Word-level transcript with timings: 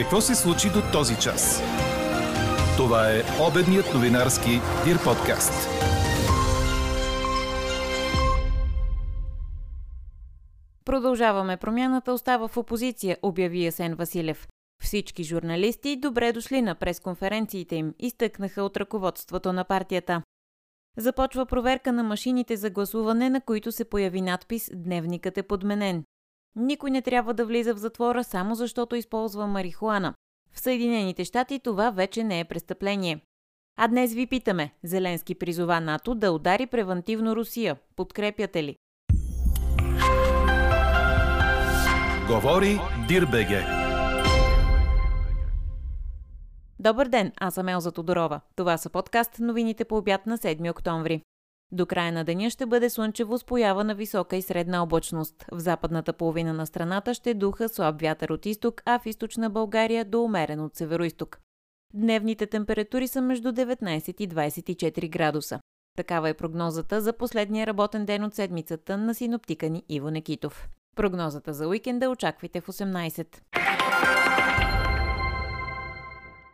Какво 0.00 0.20
се 0.20 0.34
случи 0.34 0.68
до 0.68 0.82
този 0.92 1.16
час? 1.18 1.62
Това 2.76 3.10
е 3.12 3.22
обедният 3.48 3.94
новинарски 3.94 4.50
Дир 4.84 5.04
подкаст. 5.04 5.68
Продължаваме. 10.84 11.56
Промяната 11.56 12.12
остава 12.12 12.48
в 12.48 12.56
опозиция, 12.56 13.16
обяви 13.22 13.64
Ясен 13.64 13.94
Василев. 13.94 14.48
Всички 14.82 15.24
журналисти 15.24 15.96
добре 15.96 16.32
дошли 16.32 16.62
на 16.62 16.74
пресконференциите 16.74 17.76
им, 17.76 17.94
изтъкнаха 17.98 18.62
от 18.62 18.76
ръководството 18.76 19.52
на 19.52 19.64
партията. 19.64 20.22
Започва 20.96 21.46
проверка 21.46 21.92
на 21.92 22.02
машините 22.02 22.56
за 22.56 22.70
гласуване, 22.70 23.30
на 23.30 23.40
които 23.40 23.72
се 23.72 23.84
появи 23.84 24.20
надпис 24.20 24.70
«Дневникът 24.74 25.38
е 25.38 25.42
подменен». 25.42 26.04
Никой 26.56 26.90
не 26.90 27.02
трябва 27.02 27.34
да 27.34 27.46
влиза 27.46 27.74
в 27.74 27.78
затвора 27.78 28.24
само 28.24 28.54
защото 28.54 28.96
използва 28.96 29.46
марихуана. 29.46 30.14
В 30.52 30.60
Съединените 30.60 31.24
щати 31.24 31.58
това 31.58 31.90
вече 31.90 32.24
не 32.24 32.40
е 32.40 32.44
престъпление. 32.44 33.20
А 33.76 33.88
днес 33.88 34.14
ви 34.14 34.26
питаме. 34.26 34.70
Зеленски 34.82 35.34
призова 35.34 35.80
НАТО 35.80 36.14
да 36.14 36.32
удари 36.32 36.66
превентивно 36.66 37.36
Русия. 37.36 37.76
Подкрепяте 37.96 38.64
ли? 38.64 38.76
Говори 42.26 42.78
Дирбеге. 43.08 43.64
Добър 46.78 47.08
ден, 47.08 47.32
аз 47.40 47.54
съм 47.54 47.68
Елза 47.68 47.92
Тодорова. 47.92 48.40
Това 48.56 48.78
са 48.78 48.90
подкаст 48.90 49.38
новините 49.38 49.84
по 49.84 49.96
обяд 49.96 50.26
на 50.26 50.38
7 50.38 50.70
октомври. 50.70 51.22
До 51.72 51.86
края 51.86 52.12
на 52.12 52.24
деня 52.24 52.50
ще 52.50 52.66
бъде 52.66 52.90
слънчево 52.90 53.38
с 53.38 53.44
поява 53.44 53.84
на 53.84 53.94
висока 53.94 54.36
и 54.36 54.42
средна 54.42 54.82
облачност. 54.82 55.44
В 55.52 55.58
западната 55.58 56.12
половина 56.12 56.52
на 56.52 56.66
страната 56.66 57.14
ще 57.14 57.34
духа 57.34 57.68
слаб 57.68 58.00
вятър 58.00 58.28
от 58.28 58.46
изток, 58.46 58.82
а 58.84 58.98
в 58.98 59.06
източна 59.06 59.50
България 59.50 60.04
до 60.04 60.22
умерен 60.22 60.60
от 60.60 60.76
североизток. 60.76 61.40
Дневните 61.94 62.46
температури 62.46 63.08
са 63.08 63.22
между 63.22 63.52
19 63.52 64.20
и 64.20 64.28
24 64.28 65.10
градуса. 65.10 65.60
Такава 65.96 66.28
е 66.28 66.34
прогнозата 66.34 67.00
за 67.00 67.12
последния 67.12 67.66
работен 67.66 68.06
ден 68.06 68.24
от 68.24 68.34
седмицата 68.34 68.98
на 68.98 69.14
синоптика 69.14 69.68
ни 69.68 69.84
Иво 69.88 70.10
Некитов. 70.10 70.68
Прогнозата 70.96 71.52
за 71.52 71.68
уикенда 71.68 72.10
очаквайте 72.10 72.60
в 72.60 72.66
18. 72.66 74.39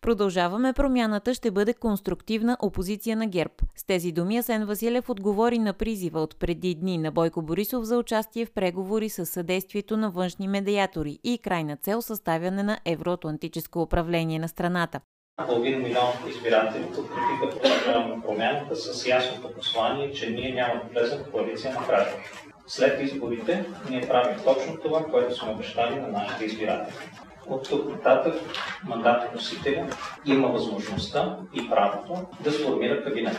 Продължаваме 0.07 0.73
промяната 0.73 1.35
ще 1.35 1.51
бъде 1.51 1.75
конструктивна 1.75 2.57
опозиция 2.63 3.17
на 3.17 3.27
ГЕРБ. 3.27 3.55
С 3.77 3.85
тези 3.85 4.13
думи 4.13 4.39
Асен 4.39 4.65
Василев 4.65 5.11
отговори 5.11 5.59
на 5.59 5.73
призива 5.73 6.21
от 6.21 6.39
преди 6.39 6.75
дни 6.75 6.99
на 6.99 7.13
Бойко 7.13 7.43
Борисов 7.43 7.85
за 7.85 7.99
участие 7.99 8.47
в 8.47 8.53
преговори 8.53 9.09
с 9.09 9.27
съдействието 9.27 9.97
на 9.97 10.11
външни 10.11 10.49
медиатори 10.49 11.19
и 11.25 11.39
крайна 11.39 11.77
цел 11.77 12.03
съставяне 12.03 12.63
на 12.63 12.79
евроатлантическо 12.85 13.83
управление 13.83 14.39
на 14.39 14.49
страната. 14.49 15.01
Половин 15.47 15.79
милион 15.79 16.13
избиратели 16.29 16.87
подкрепиха 16.87 17.51
продължаване 17.51 18.17
на 18.17 18.23
промяната 18.23 18.77
с 18.77 19.07
ясното 19.07 19.55
послание, 19.55 20.13
че 20.13 20.31
ние 20.31 20.55
няма 20.55 20.75
да 20.75 21.01
влезем 21.01 21.19
в 21.19 21.31
коалиция 21.31 21.75
на 21.75 21.87
граждани. 21.87 22.23
След 22.67 23.01
изборите 23.01 23.65
ние 23.91 24.09
правим 24.09 24.39
точно 24.45 24.77
това, 24.83 25.05
което 25.05 25.35
сме 25.35 25.53
обещали 25.53 26.01
на 26.01 26.09
нашите 26.09 26.45
избиратели. 26.45 26.95
От 27.49 27.69
тук 27.69 27.91
нататък 27.91 28.35
мандатоносителя 28.85 29.87
има 30.25 30.49
възможността 30.49 31.37
и 31.55 31.71
правото 31.71 32.27
да 32.41 32.53
сформира 32.53 33.05
кабинет. 33.05 33.39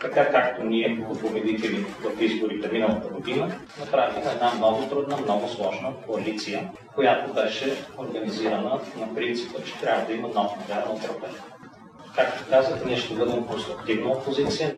Така 0.00 0.30
както 0.30 0.64
ние, 0.64 0.98
като 1.00 1.20
победители 1.20 1.86
в 2.00 2.22
изборите 2.22 2.68
миналата 2.72 3.08
година, 3.08 3.54
направихме 3.80 4.32
една 4.32 4.54
много 4.54 4.88
трудна, 4.88 5.16
много 5.16 5.48
сложна 5.48 5.92
коалиция, 6.06 6.70
която 6.94 7.32
беше 7.34 7.84
организирана 7.98 8.80
на 9.00 9.14
принципа, 9.14 9.62
че 9.66 9.78
трябва 9.80 10.06
да 10.06 10.12
има 10.12 10.28
нов 10.28 10.56
модерно 10.60 10.94
управление. 10.94 11.40
Както 12.16 12.44
казах, 12.50 12.84
ние 12.84 12.96
ще 12.96 13.14
бъдем 13.14 13.46
конструктивна 13.46 14.10
опозиция. 14.10 14.75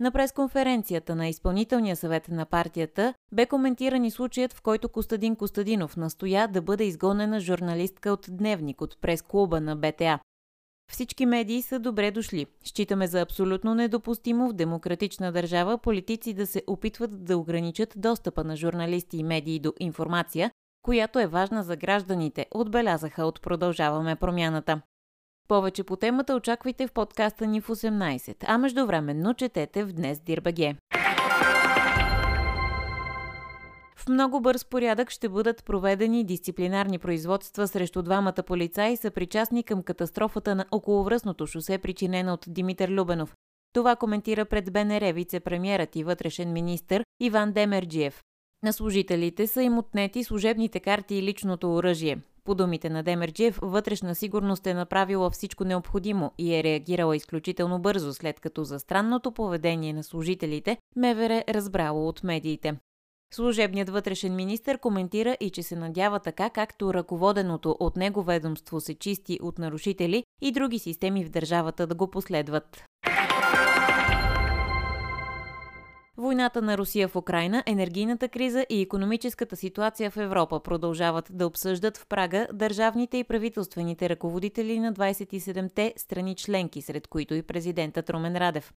На 0.00 0.10
пресконференцията 0.10 1.16
на 1.16 1.28
изпълнителния 1.28 1.96
съвет 1.96 2.28
на 2.28 2.46
партията 2.46 3.14
бе 3.32 3.46
коментиран 3.46 4.04
и 4.04 4.10
случаят, 4.10 4.52
в 4.52 4.62
който 4.62 4.88
Костадин 4.88 5.36
Костадинов 5.36 5.96
настоя 5.96 6.48
да 6.48 6.62
бъде 6.62 6.84
изгонена 6.84 7.40
журналистка 7.40 8.10
от 8.10 8.26
Дневник 8.28 8.80
от 8.80 9.00
прес-клуба 9.00 9.60
на 9.60 9.76
БТА. 9.76 10.18
Всички 10.92 11.26
медии 11.26 11.62
са 11.62 11.78
добре 11.78 12.10
дошли. 12.10 12.46
Считаме 12.64 13.06
за 13.06 13.20
абсолютно 13.20 13.74
недопустимо 13.74 14.48
в 14.48 14.52
демократична 14.52 15.32
държава 15.32 15.78
политици 15.78 16.34
да 16.34 16.46
се 16.46 16.62
опитват 16.66 17.24
да 17.24 17.38
ограничат 17.38 17.94
достъпа 17.96 18.44
на 18.44 18.56
журналисти 18.56 19.16
и 19.16 19.22
медии 19.22 19.58
до 19.58 19.72
информация, 19.80 20.50
която 20.82 21.18
е 21.18 21.26
важна 21.26 21.62
за 21.62 21.76
гражданите, 21.76 22.46
отбелязаха 22.54 23.24
от 23.24 23.42
Продължаваме 23.42 24.16
промяната. 24.16 24.80
Повече 25.50 25.84
по 25.84 25.96
темата 25.96 26.34
очаквайте 26.34 26.86
в 26.86 26.92
подкаста 26.92 27.46
ни 27.46 27.60
в 27.60 27.68
18, 27.68 28.44
а 28.46 28.58
междувременно 28.58 29.34
четете 29.34 29.84
в 29.84 29.92
Днес 29.92 30.20
Дирбаге. 30.20 30.76
В 33.96 34.08
много 34.08 34.40
бърз 34.40 34.64
порядък 34.64 35.10
ще 35.10 35.28
бъдат 35.28 35.64
проведени 35.64 36.24
дисциплинарни 36.24 36.98
производства 36.98 37.68
срещу 37.68 38.02
двамата 38.02 38.42
полицаи 38.46 38.96
са 38.96 39.10
причастни 39.10 39.62
към 39.62 39.82
катастрофата 39.82 40.54
на 40.54 40.64
околовръстното 40.70 41.46
шосе, 41.46 41.78
причинена 41.78 42.34
от 42.34 42.44
Димитър 42.48 42.88
Любенов. 42.88 43.34
Това 43.72 43.96
коментира 43.96 44.44
пред 44.44 44.72
БНР 44.72 45.12
вице-премьерът 45.12 45.96
и 45.96 46.04
вътрешен 46.04 46.52
министр 46.52 47.04
Иван 47.20 47.52
Демерджиев. 47.52 48.22
На 48.62 48.72
служителите 48.72 49.46
са 49.46 49.62
им 49.62 49.78
отнети 49.78 50.24
служебните 50.24 50.80
карти 50.80 51.14
и 51.14 51.22
личното 51.22 51.74
оръжие. 51.74 52.18
По 52.44 52.54
думите 52.54 52.90
на 52.90 53.02
Демерджиев, 53.02 53.58
вътрешна 53.62 54.14
сигурност 54.14 54.66
е 54.66 54.74
направила 54.74 55.30
всичко 55.30 55.64
необходимо 55.64 56.32
и 56.38 56.54
е 56.54 56.64
реагирала 56.64 57.16
изключително 57.16 57.78
бързо, 57.78 58.14
след 58.14 58.40
като 58.40 58.64
за 58.64 58.78
странното 58.78 59.32
поведение 59.32 59.92
на 59.92 60.04
служителите 60.04 60.78
МВР 60.96 61.44
разбрало 61.48 62.08
от 62.08 62.24
медиите. 62.24 62.76
Служебният 63.34 63.90
вътрешен 63.90 64.36
министр 64.36 64.78
коментира 64.78 65.36
и 65.40 65.50
че 65.50 65.62
се 65.62 65.76
надява 65.76 66.20
така, 66.20 66.50
както 66.50 66.94
ръководеното 66.94 67.76
от 67.80 67.96
него 67.96 68.22
ведомство 68.22 68.80
се 68.80 68.94
чисти 68.94 69.38
от 69.42 69.58
нарушители 69.58 70.24
и 70.42 70.52
други 70.52 70.78
системи 70.78 71.24
в 71.24 71.30
държавата 71.30 71.86
да 71.86 71.94
го 71.94 72.10
последват. 72.10 72.84
Войната 76.20 76.62
на 76.62 76.78
Русия 76.78 77.08
в 77.08 77.16
Украина, 77.16 77.62
енергийната 77.66 78.28
криза 78.28 78.66
и 78.70 78.80
економическата 78.80 79.56
ситуация 79.56 80.10
в 80.10 80.16
Европа 80.16 80.60
продължават 80.60 81.28
да 81.30 81.46
обсъждат 81.46 81.96
в 81.96 82.06
Прага 82.06 82.48
държавните 82.52 83.16
и 83.16 83.24
правителствените 83.24 84.08
ръководители 84.08 84.78
на 84.80 84.92
27-те 84.92 85.94
страни 85.96 86.34
членки, 86.34 86.82
сред 86.82 87.06
които 87.06 87.34
и 87.34 87.42
президентът 87.42 88.10
Румен 88.10 88.36
Радев. 88.36 88.72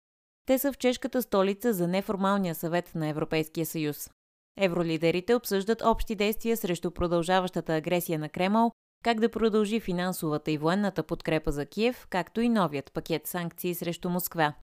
Те 0.46 0.58
са 0.58 0.72
в 0.72 0.78
чешката 0.78 1.22
столица 1.22 1.72
за 1.72 1.88
неформалния 1.88 2.54
съвет 2.54 2.94
на 2.94 3.08
Европейския 3.08 3.66
съюз. 3.66 4.10
Евролидерите 4.58 5.34
обсъждат 5.34 5.82
общи 5.82 6.14
действия 6.14 6.56
срещу 6.56 6.90
продължаващата 6.90 7.74
агресия 7.74 8.18
на 8.18 8.28
Кремъл, 8.28 8.72
как 9.04 9.20
да 9.20 9.28
продължи 9.28 9.80
финансовата 9.80 10.50
и 10.50 10.58
военната 10.58 11.02
подкрепа 11.02 11.52
за 11.52 11.66
Киев, 11.66 12.06
както 12.10 12.40
и 12.40 12.48
новият 12.48 12.92
пакет 12.92 13.26
санкции 13.26 13.74
срещу 13.74 14.10
Москва. 14.10 14.54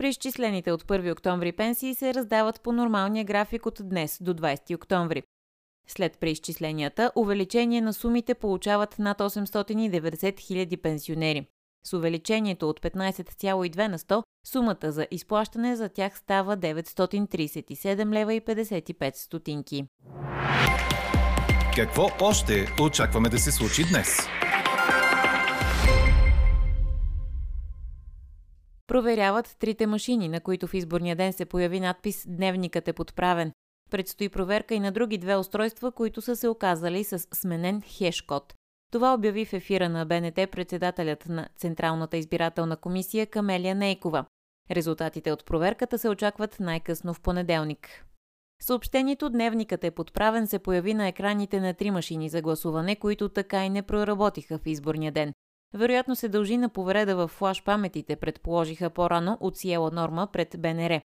Преизчислените 0.00 0.72
от 0.72 0.82
1 0.82 1.12
октомври 1.12 1.52
пенсии 1.52 1.94
се 1.94 2.14
раздават 2.14 2.60
по 2.60 2.72
нормалния 2.72 3.24
график 3.24 3.66
от 3.66 3.80
днес 3.82 4.18
до 4.20 4.34
20 4.34 4.74
октомври. 4.74 5.22
След 5.88 6.18
преизчисленията, 6.18 7.12
увеличение 7.16 7.80
на 7.80 7.92
сумите 7.92 8.34
получават 8.34 8.98
над 8.98 9.18
890 9.18 10.34
000 10.34 10.82
пенсионери. 10.82 11.46
С 11.86 11.92
увеличението 11.92 12.68
от 12.68 12.80
15,2 12.80 13.88
на 13.88 13.98
100, 13.98 14.22
сумата 14.46 14.92
за 14.92 15.06
изплащане 15.10 15.76
за 15.76 15.88
тях 15.88 16.18
става 16.18 16.56
937 16.56 18.12
лева 18.12 18.34
и 18.34 18.40
55 18.40 19.16
стотинки. 19.16 19.84
Какво 21.76 22.10
още 22.20 22.66
очакваме 22.80 23.28
да 23.28 23.38
се 23.38 23.52
случи 23.52 23.84
днес? 23.90 24.18
Проверяват 28.90 29.56
трите 29.58 29.86
машини, 29.86 30.28
на 30.28 30.40
които 30.40 30.66
в 30.66 30.74
изборния 30.74 31.16
ден 31.16 31.32
се 31.32 31.44
появи 31.44 31.80
надпис 31.80 32.24
«Дневникът 32.28 32.88
е 32.88 32.92
подправен». 32.92 33.52
Предстои 33.90 34.28
проверка 34.28 34.74
и 34.74 34.80
на 34.80 34.92
други 34.92 35.18
две 35.18 35.36
устройства, 35.36 35.92
които 35.92 36.20
са 36.20 36.36
се 36.36 36.48
оказали 36.48 37.04
с 37.04 37.18
сменен 37.18 37.82
хеш-код. 37.82 38.54
Това 38.92 39.14
обяви 39.14 39.44
в 39.44 39.52
ефира 39.52 39.88
на 39.88 40.06
БНТ 40.06 40.34
председателят 40.34 41.28
на 41.28 41.48
Централната 41.56 42.16
избирателна 42.16 42.76
комисия 42.76 43.26
Камелия 43.26 43.74
Нейкова. 43.74 44.24
Резултатите 44.70 45.32
от 45.32 45.44
проверката 45.44 45.98
се 45.98 46.08
очакват 46.08 46.60
най-късно 46.60 47.14
в 47.14 47.20
понеделник. 47.20 48.06
Съобщението 48.62 49.30
Дневникът 49.30 49.84
е 49.84 49.90
подправен 49.90 50.46
се 50.46 50.58
появи 50.58 50.94
на 50.94 51.08
екраните 51.08 51.60
на 51.60 51.74
три 51.74 51.90
машини 51.90 52.28
за 52.28 52.42
гласуване, 52.42 52.96
които 52.96 53.28
така 53.28 53.64
и 53.64 53.70
не 53.70 53.82
проработиха 53.82 54.58
в 54.58 54.66
изборния 54.66 55.12
ден. 55.12 55.32
Вероятно 55.74 56.16
се 56.16 56.28
дължи 56.28 56.56
на 56.56 56.68
повреда 56.68 57.16
в 57.16 57.28
флаш 57.28 57.64
паметите, 57.64 58.16
предположиха 58.16 58.90
по-рано 58.90 59.38
от 59.40 59.56
Сиела 59.56 59.90
Норма 59.90 60.28
пред 60.32 60.56
БНР. 60.58 61.00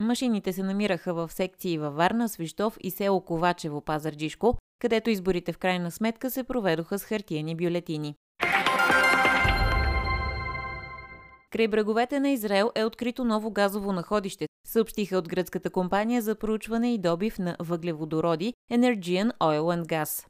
Машините 0.00 0.52
се 0.52 0.62
намираха 0.62 1.14
в 1.14 1.32
секции 1.32 1.78
във 1.78 1.94
Варна, 1.94 2.28
Свищов 2.28 2.76
и 2.80 2.90
село 2.90 3.20
Ковачево, 3.20 3.80
Пазарджишко, 3.80 4.58
където 4.78 5.10
изборите 5.10 5.52
в 5.52 5.58
крайна 5.58 5.90
сметка 5.90 6.30
се 6.30 6.44
проведоха 6.44 6.98
с 6.98 7.04
хартиени 7.04 7.56
бюлетини. 7.56 8.14
Край 11.50 11.68
бреговете 11.68 12.20
на 12.20 12.30
Израел 12.30 12.70
е 12.74 12.84
открито 12.84 13.24
ново 13.24 13.50
газово 13.50 13.92
находище, 13.92 14.48
съобщиха 14.66 15.18
от 15.18 15.28
гръцката 15.28 15.70
компания 15.70 16.22
за 16.22 16.34
проучване 16.34 16.94
и 16.94 16.98
добив 16.98 17.38
на 17.38 17.56
въглеводороди 17.60 18.54
Energean 18.72 19.32
Oil 19.38 19.82
and 19.82 19.86
Gas. 19.86 20.26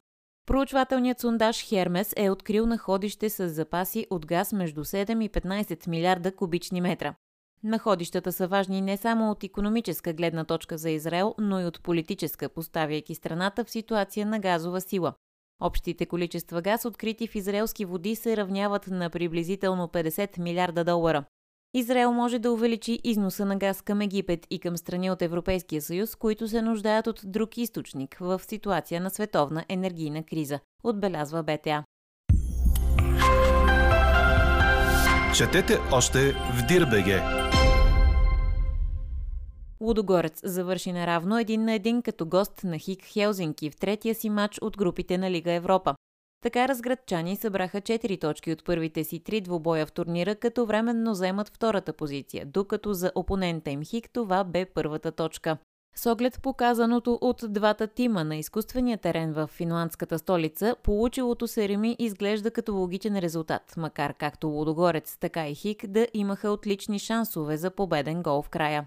Проучвателният 0.50 1.20
сондаж 1.20 1.64
Хермес 1.64 2.14
е 2.16 2.30
открил 2.30 2.66
находище 2.66 3.30
с 3.30 3.48
запаси 3.48 4.06
от 4.10 4.26
газ 4.26 4.52
между 4.52 4.84
7 4.84 5.24
и 5.24 5.30
15 5.30 5.88
милиарда 5.88 6.36
кубични 6.36 6.80
метра. 6.80 7.14
Находищата 7.62 8.32
са 8.32 8.48
важни 8.48 8.80
не 8.80 8.96
само 8.96 9.30
от 9.30 9.44
економическа 9.44 10.12
гледна 10.12 10.44
точка 10.44 10.78
за 10.78 10.90
Израел, 10.90 11.34
но 11.38 11.60
и 11.60 11.64
от 11.64 11.82
политическа, 11.82 12.48
поставяйки 12.48 13.14
страната 13.14 13.64
в 13.64 13.70
ситуация 13.70 14.26
на 14.26 14.38
газова 14.38 14.80
сила. 14.80 15.14
Общите 15.60 16.06
количества 16.06 16.62
газ, 16.62 16.84
открити 16.84 17.26
в 17.26 17.34
израелски 17.34 17.84
води, 17.84 18.14
се 18.16 18.36
равняват 18.36 18.86
на 18.86 19.10
приблизително 19.10 19.88
50 19.88 20.38
милиарда 20.38 20.84
долара. 20.84 21.24
Израел 21.74 22.12
може 22.12 22.38
да 22.38 22.52
увеличи 22.52 23.00
износа 23.04 23.44
на 23.44 23.56
газ 23.56 23.82
към 23.82 24.00
Египет 24.00 24.46
и 24.50 24.58
към 24.58 24.76
страни 24.76 25.10
от 25.10 25.22
Европейския 25.22 25.82
съюз, 25.82 26.14
които 26.14 26.48
се 26.48 26.62
нуждаят 26.62 27.06
от 27.06 27.20
друг 27.24 27.56
източник 27.56 28.16
в 28.20 28.40
ситуация 28.48 29.00
на 29.00 29.10
световна 29.10 29.64
енергийна 29.68 30.22
криза, 30.22 30.60
отбелязва 30.84 31.42
БТА. 31.42 31.84
Четете 35.36 35.78
още 35.92 36.32
в 36.32 36.66
Дирбеге. 36.68 37.20
Лудогорец 39.80 40.40
завърши 40.44 40.92
наравно 40.92 41.38
един 41.38 41.64
на 41.64 41.72
един 41.72 42.02
като 42.02 42.26
гост 42.26 42.64
на 42.64 42.78
Хик 42.78 43.04
Хелзинки 43.04 43.70
в 43.70 43.76
третия 43.76 44.14
си 44.14 44.30
матч 44.30 44.58
от 44.62 44.76
групите 44.76 45.18
на 45.18 45.30
Лига 45.30 45.52
Европа. 45.52 45.94
Така 46.42 46.68
разградчани 46.68 47.36
събраха 47.36 47.80
4 47.80 48.20
точки 48.20 48.52
от 48.52 48.64
първите 48.64 49.04
си 49.04 49.20
три 49.20 49.40
двубоя 49.40 49.86
в 49.86 49.92
турнира, 49.92 50.34
като 50.34 50.66
временно 50.66 51.12
вземат 51.12 51.48
втората 51.48 51.92
позиция, 51.92 52.46
докато 52.46 52.94
за 52.94 53.12
опонента 53.14 53.70
им 53.70 53.84
Хик 53.84 54.10
това 54.12 54.44
бе 54.44 54.64
първата 54.64 55.12
точка. 55.12 55.56
С 55.96 56.12
оглед 56.12 56.38
показаното 56.42 57.18
от 57.20 57.42
двата 57.48 57.86
тима 57.86 58.24
на 58.24 58.36
изкуствения 58.36 58.98
терен 58.98 59.32
в 59.32 59.46
финландската 59.46 60.18
столица, 60.18 60.76
получилото 60.82 61.48
се 61.48 61.68
реми 61.68 61.96
изглежда 61.98 62.50
като 62.50 62.74
логичен 62.74 63.18
резултат, 63.18 63.74
макар 63.76 64.14
както 64.14 64.48
Лудогорец, 64.48 65.16
така 65.20 65.48
и 65.48 65.54
Хик 65.54 65.86
да 65.86 66.06
имаха 66.14 66.50
отлични 66.50 66.98
шансове 66.98 67.56
за 67.56 67.70
победен 67.70 68.22
гол 68.22 68.42
в 68.42 68.48
края. 68.48 68.84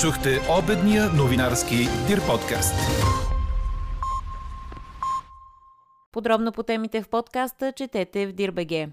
Чухте 0.00 0.40
обедния 0.58 1.10
новинарски 1.12 1.76
Дир 2.06 2.26
подкаст. 2.26 2.74
Подробно 6.12 6.52
по 6.52 6.62
темите 6.62 7.02
в 7.02 7.08
подкаста 7.08 7.72
четете 7.72 8.26
в 8.26 8.32
Дирбеге. 8.32 8.88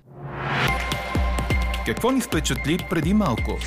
Какво 1.86 2.12
ни 2.12 2.22
впечатли 2.22 2.78
преди 2.90 3.14
малко? 3.14 3.58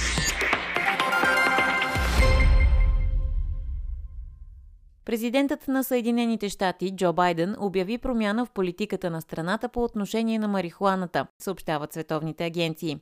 Президентът 5.04 5.68
на 5.68 5.84
Съединените 5.84 6.48
щати 6.48 6.96
Джо 6.96 7.12
Байден 7.12 7.56
обяви 7.58 7.98
промяна 7.98 8.46
в 8.46 8.50
политиката 8.50 9.10
на 9.10 9.20
страната 9.20 9.68
по 9.68 9.84
отношение 9.84 10.38
на 10.38 10.48
марихуаната, 10.48 11.26
съобщават 11.38 11.92
световните 11.92 12.44
агенции. 12.44 13.00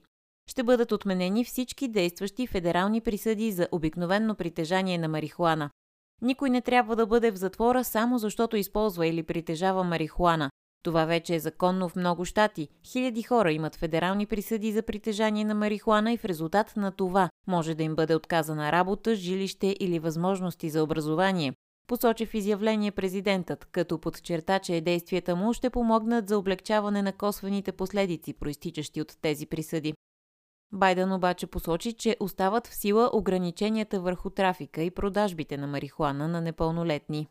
Ще 0.50 0.62
бъдат 0.62 0.93
отменени 0.93 1.45
всички 1.45 1.89
действащи 1.89 2.47
федерални 2.47 3.00
присъди 3.00 3.53
за 3.53 3.69
обикновенно 3.73 4.35
притежание 4.35 4.99
на 4.99 5.09
марихуана. 5.09 5.71
Никой 6.23 6.50
не 6.50 6.61
трябва 6.61 6.97
да 6.97 7.06
бъде 7.06 7.31
в 7.31 7.37
затвора 7.37 7.85
само 7.85 8.19
защото 8.19 8.56
използва 8.56 9.06
или 9.06 9.23
притежава 9.23 9.85
марихуана. 9.85 10.50
Това 10.82 11.05
вече 11.05 11.35
е 11.35 11.41
законно 11.41 11.88
в 11.88 11.97
много 11.97 12.25
щати. 12.25 12.69
Хиляди 12.85 13.23
хора 13.23 13.53
имат 13.53 13.76
федерални 13.76 14.26
присъди 14.26 14.73
за 14.73 14.82
притежание 14.82 15.44
на 15.44 15.55
марихуана 15.55 16.12
и 16.12 16.17
в 16.17 16.25
резултат 16.25 16.76
на 16.76 16.93
това 16.93 17.31
може 17.47 17.75
да 17.75 17.82
им 17.82 17.97
бъде 17.97 18.15
отказана 18.15 18.73
работа, 18.73 19.15
жилище 19.15 19.76
или 19.81 19.99
възможности 19.99 20.70
за 20.70 20.82
образование. 20.82 21.53
Посочи 21.87 22.26
в 22.26 22.35
изявление 22.35 22.91
президентът, 22.91 23.64
като 23.64 23.99
подчерта, 23.99 24.59
че 24.59 24.81
действията 24.81 25.37
му 25.37 25.53
ще 25.53 25.71
помогнат 25.71 26.29
за 26.29 26.38
облегчаване 26.38 27.03
на 27.03 27.12
косвените 27.12 27.73
последици, 27.73 28.32
проистичащи 28.32 29.00
от 29.00 29.17
тези 29.23 29.47
присъди. 29.47 29.94
Байден 30.73 31.12
обаче 31.12 31.47
посочи, 31.47 31.93
че 31.93 32.17
остават 32.20 32.67
в 32.67 32.75
сила 32.75 33.11
ограниченията 33.12 34.00
върху 34.00 34.31
трафика 34.31 34.82
и 34.82 34.91
продажбите 34.91 35.56
на 35.56 35.67
марихуана 35.67 36.29
на 36.29 36.41
непълнолетни. 36.41 37.29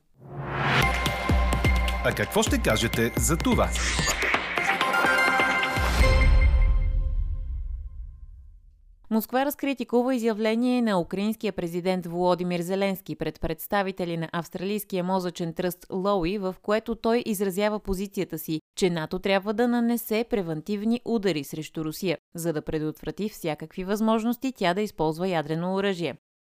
А 2.03 2.11
какво 2.15 2.43
ще 2.43 2.61
кажете 2.61 3.13
за 3.17 3.37
това? 3.37 3.69
Москва 9.11 9.45
разкритикува 9.45 10.15
изявление 10.15 10.81
на 10.81 10.99
украинския 10.99 11.53
президент 11.53 12.05
Володимир 12.05 12.61
Зеленски 12.61 13.15
пред 13.15 13.41
представители 13.41 14.17
на 14.17 14.29
австралийския 14.31 15.03
мозъчен 15.03 15.53
тръст 15.53 15.85
Лоуи, 15.91 16.37
в 16.37 16.55
което 16.61 16.95
той 16.95 17.23
изразява 17.25 17.79
позицията 17.79 18.37
си, 18.37 18.61
че 18.77 18.89
НАТО 18.89 19.19
трябва 19.19 19.53
да 19.53 19.67
нанесе 19.67 20.25
превентивни 20.29 21.01
удари 21.05 21.43
срещу 21.43 21.85
Русия, 21.85 22.17
за 22.35 22.53
да 22.53 22.61
предотврати 22.61 23.29
всякакви 23.29 23.83
възможности 23.83 24.53
тя 24.55 24.73
да 24.73 24.81
използва 24.81 25.27
ядрено 25.27 25.75
оръжие. 25.75 26.15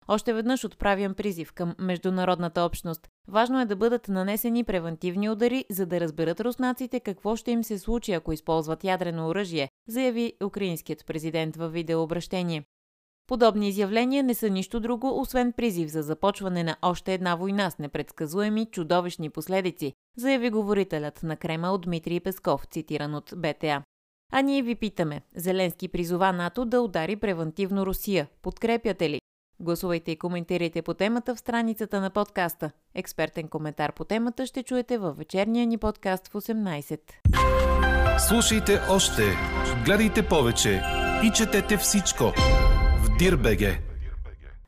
Още 0.07 0.33
веднъж 0.33 0.63
отправям 0.63 1.13
призив 1.13 1.53
към 1.53 1.75
международната 1.79 2.61
общност. 2.61 3.07
Важно 3.27 3.61
е 3.61 3.65
да 3.65 3.75
бъдат 3.75 4.07
нанесени 4.07 4.63
превентивни 4.63 5.29
удари, 5.29 5.65
за 5.69 5.85
да 5.85 5.99
разберат 5.99 6.39
руснаците 6.39 6.99
какво 6.99 7.35
ще 7.35 7.51
им 7.51 7.63
се 7.63 7.79
случи, 7.79 8.11
ако 8.13 8.33
използват 8.33 8.83
ядрено 8.83 9.27
оръжие, 9.27 9.69
заяви 9.87 10.33
украинският 10.43 11.05
президент 11.05 11.55
във 11.55 11.73
видеообращение. 11.73 12.63
Подобни 13.27 13.69
изявления 13.69 14.23
не 14.23 14.33
са 14.33 14.49
нищо 14.49 14.79
друго, 14.79 15.21
освен 15.21 15.53
призив 15.53 15.89
за 15.89 16.03
започване 16.03 16.63
на 16.63 16.75
още 16.81 17.13
една 17.13 17.35
война 17.35 17.69
с 17.69 17.77
непредсказуеми 17.77 18.65
чудовищни 18.65 19.29
последици, 19.29 19.93
заяви 20.17 20.49
говорителят 20.49 21.23
на 21.23 21.35
Кремъл 21.37 21.77
Дмитрий 21.77 22.19
Песков, 22.19 22.65
цитиран 22.65 23.15
от 23.15 23.33
БТА. 23.35 23.83
А 24.31 24.41
ние 24.41 24.61
ви 24.61 24.75
питаме, 24.75 25.21
Зеленски 25.35 25.87
призова 25.87 26.31
НАТО 26.31 26.65
да 26.65 26.81
удари 26.81 27.15
превентивно 27.15 27.85
Русия. 27.85 28.27
Подкрепяте 28.41 29.09
ли? 29.09 29.19
Гласувайте 29.59 30.11
и 30.11 30.15
коментирайте 30.15 30.81
по 30.81 30.93
темата 30.93 31.35
в 31.35 31.39
страницата 31.39 32.01
на 32.01 32.09
подкаста. 32.09 32.71
Експертен 32.95 33.47
коментар 33.47 33.93
по 33.93 34.03
темата 34.03 34.45
ще 34.45 34.63
чуете 34.63 34.97
във 34.97 35.17
вечерния 35.17 35.67
ни 35.67 35.77
подкаст 35.77 36.27
в 36.27 36.33
18. 36.33 36.99
Слушайте 38.19 38.79
още, 38.89 39.23
гледайте 39.85 40.27
повече 40.27 40.81
и 41.23 41.31
четете 41.31 41.77
всичко 41.77 42.23
в 43.03 43.17
Дирбеге. 43.19 43.86